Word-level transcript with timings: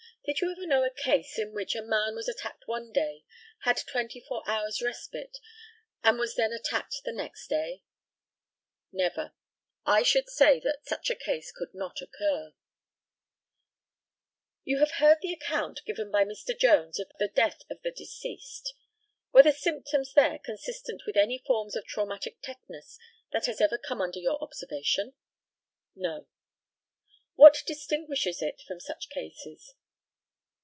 Did 0.23 0.39
you 0.39 0.51
ever 0.51 0.67
know 0.67 0.83
a 0.83 0.91
case 0.93 1.39
in 1.39 1.51
which, 1.51 1.73
a 1.75 1.81
man 1.81 2.13
was 2.13 2.29
attacked 2.29 2.67
one 2.67 2.91
day, 2.93 3.25
had 3.63 3.81
twenty 3.91 4.19
four 4.19 4.43
hours' 4.47 4.79
respite, 4.79 5.39
and 6.03 6.19
was 6.19 6.35
then 6.35 6.53
attacked 6.53 7.01
the 7.03 7.11
next 7.11 7.47
day? 7.47 7.81
Never. 8.91 9.33
I 9.83 10.03
should 10.03 10.29
say 10.29 10.59
that 10.59 10.85
such 10.85 11.09
a 11.09 11.15
case 11.15 11.51
could 11.51 11.73
not 11.73 12.01
occur. 12.01 12.53
You 14.63 14.77
have 14.77 14.91
heard 14.91 15.17
the 15.23 15.33
account 15.33 15.81
given 15.87 16.11
by 16.11 16.23
Mr. 16.23 16.57
Jones 16.57 16.99
of 16.99 17.11
the 17.17 17.27
death 17.27 17.63
of 17.71 17.81
the 17.81 17.91
deceased, 17.91 18.75
were 19.31 19.43
the 19.43 19.51
symptoms 19.51 20.13
there 20.13 20.37
consistent 20.37 21.01
with 21.07 21.17
any 21.17 21.39
forms 21.47 21.75
of 21.75 21.87
traumatic 21.87 22.37
tetanus 22.43 22.99
that 23.31 23.47
has 23.47 23.59
ever 23.59 23.77
come 23.79 23.99
under 24.01 24.19
your 24.19 24.41
observation? 24.43 25.13
No. 25.95 26.27
What 27.33 27.63
distinguishes 27.65 28.43
it 28.43 28.61
from 28.67 28.79
such 28.79 29.09
cases? 29.09 29.73